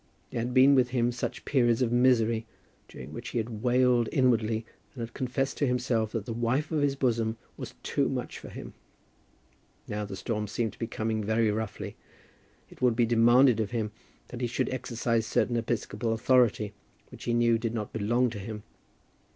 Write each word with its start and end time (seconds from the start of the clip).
There 0.31 0.39
had 0.39 0.51
been 0.51 0.73
with 0.73 0.89
him 0.89 1.11
such 1.11 1.45
periods 1.45 1.83
of 1.83 1.91
misery, 1.91 2.47
during 2.87 3.13
which 3.13 3.29
he 3.29 3.37
had 3.37 3.61
wailed 3.61 4.09
inwardly 4.11 4.65
and 4.95 5.01
had 5.01 5.13
confessed 5.13 5.57
to 5.59 5.67
himself 5.67 6.13
that 6.13 6.25
the 6.25 6.33
wife 6.33 6.71
of 6.71 6.81
his 6.81 6.95
bosom 6.95 7.37
was 7.55 7.75
too 7.83 8.09
much 8.09 8.39
for 8.39 8.49
him. 8.49 8.73
Now 9.87 10.03
the 10.05 10.15
storm 10.15 10.47
seemed 10.47 10.73
to 10.73 10.79
be 10.79 10.87
coming 10.87 11.23
very 11.23 11.51
roughly. 11.51 11.97
It 12.67 12.81
would 12.81 12.95
be 12.95 13.05
demanded 13.05 13.59
of 13.59 13.69
him 13.69 13.91
that 14.29 14.41
he 14.41 14.47
should 14.47 14.69
exercise 14.69 15.27
certain 15.27 15.55
episcopal 15.55 16.13
authority 16.13 16.73
which 17.11 17.25
he 17.25 17.33
knew 17.35 17.59
did 17.59 17.75
not 17.75 17.93
belong 17.93 18.31
to 18.31 18.39
him. 18.39 18.63